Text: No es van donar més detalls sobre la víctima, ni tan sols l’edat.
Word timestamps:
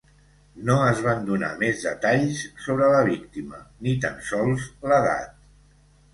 No 0.69 0.77
es 0.85 1.01
van 1.07 1.19
donar 1.27 1.49
més 1.63 1.83
detalls 1.87 2.41
sobre 2.65 2.89
la 2.95 3.03
víctima, 3.11 3.61
ni 3.85 3.95
tan 4.09 4.19
sols 4.33 4.67
l’edat. 4.89 5.39